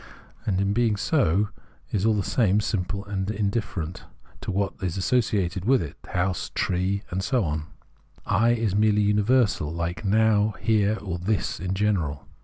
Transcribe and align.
and, 0.47 0.59
in 0.59 0.73
being 0.73 0.95
so, 0.97 1.49
is 1.91 2.07
all 2.07 2.15
the 2.15 2.23
same 2.23 2.59
simple 2.59 3.05
and 3.05 3.29
indifferent 3.29 4.05
to 4.41 4.49
what 4.49 4.73
is 4.81 4.97
associated 4.97 5.63
with 5.63 5.79
it, 5.79 5.95
the 6.01 6.09
house, 6.09 6.49
the 6.49 6.55
tree, 6.59 7.03
and 7.11 7.21
so 7.23 7.43
on. 7.43 7.67
I 8.25 8.49
is 8.53 8.73
merely 8.75 9.03
universal, 9.03 9.71
like 9.71 10.03
Now, 10.03 10.55
Here, 10.59 10.97
or 11.03 11.19
This 11.19 11.59
in 11.59 11.75
general. 11.75 12.25